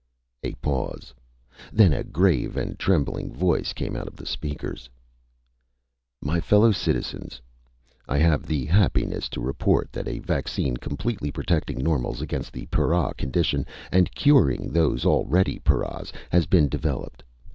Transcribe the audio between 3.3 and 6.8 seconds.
voice came out of the speakers: "_My fellow